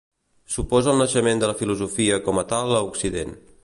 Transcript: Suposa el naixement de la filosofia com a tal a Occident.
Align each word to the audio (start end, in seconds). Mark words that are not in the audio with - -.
Suposa 0.53 0.89
el 0.93 0.97
naixement 1.03 1.43
de 1.45 1.51
la 1.53 1.57
filosofia 1.61 2.21
com 2.29 2.43
a 2.45 2.49
tal 2.57 2.79
a 2.81 2.85
Occident. 2.93 3.43